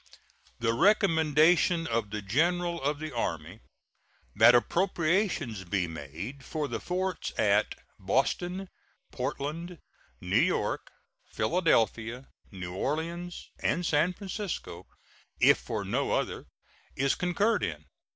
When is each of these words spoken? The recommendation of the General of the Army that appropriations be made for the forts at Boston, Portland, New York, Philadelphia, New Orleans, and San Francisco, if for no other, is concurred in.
The 0.57 0.73
recommendation 0.73 1.85
of 1.85 2.09
the 2.09 2.23
General 2.23 2.81
of 2.81 2.97
the 2.97 3.15
Army 3.15 3.59
that 4.35 4.55
appropriations 4.55 5.63
be 5.63 5.85
made 5.85 6.43
for 6.43 6.67
the 6.67 6.79
forts 6.79 7.31
at 7.37 7.75
Boston, 7.99 8.69
Portland, 9.11 9.77
New 10.19 10.39
York, 10.41 10.89
Philadelphia, 11.31 12.29
New 12.51 12.73
Orleans, 12.73 13.51
and 13.61 13.85
San 13.85 14.13
Francisco, 14.13 14.87
if 15.39 15.59
for 15.59 15.85
no 15.85 16.13
other, 16.13 16.47
is 16.95 17.13
concurred 17.13 17.61
in. 17.61 17.85